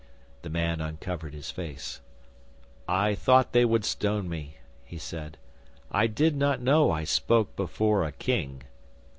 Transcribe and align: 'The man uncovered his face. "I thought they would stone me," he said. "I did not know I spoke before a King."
'The 0.41 0.49
man 0.49 0.81
uncovered 0.81 1.31
his 1.35 1.51
face. 1.51 2.01
"I 2.87 3.13
thought 3.13 3.51
they 3.51 3.63
would 3.65 3.85
stone 3.85 4.27
me," 4.27 4.57
he 4.83 4.97
said. 4.97 5.37
"I 5.91 6.07
did 6.07 6.35
not 6.35 6.59
know 6.59 6.89
I 6.89 7.03
spoke 7.03 7.55
before 7.55 8.03
a 8.03 8.11
King." 8.11 8.63